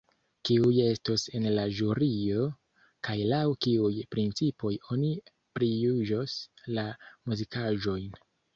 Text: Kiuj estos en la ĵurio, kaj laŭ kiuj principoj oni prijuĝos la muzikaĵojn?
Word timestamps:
Kiuj 0.47 0.77
estos 0.85 1.25
en 1.39 1.43
la 1.57 1.65
ĵurio, 1.79 2.45
kaj 3.09 3.17
laŭ 3.33 3.43
kiuj 3.67 3.93
principoj 4.17 4.73
oni 4.97 5.13
prijuĝos 5.61 6.37
la 6.79 6.89
muzikaĵojn? 7.31 8.21